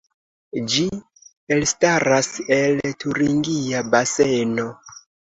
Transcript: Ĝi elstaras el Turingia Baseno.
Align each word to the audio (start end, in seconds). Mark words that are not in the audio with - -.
Ĝi 0.75 0.85
elstaras 1.55 2.29
el 2.55 2.79
Turingia 3.03 3.83
Baseno. 3.91 4.65